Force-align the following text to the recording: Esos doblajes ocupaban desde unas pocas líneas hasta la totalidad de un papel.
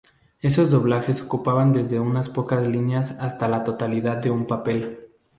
Esos 0.39 0.71
doblajes 0.71 1.21
ocupaban 1.21 1.73
desde 1.73 1.99
unas 1.99 2.27
pocas 2.27 2.65
líneas 2.65 3.11
hasta 3.19 3.47
la 3.47 3.63
totalidad 3.63 4.17
de 4.17 4.31
un 4.31 4.47
papel. 4.47 5.05